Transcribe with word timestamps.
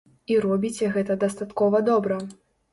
І 0.35 0.37
робіце 0.45 0.89
гэта 0.95 1.19
дастаткова 1.27 1.85
добра! 1.93 2.21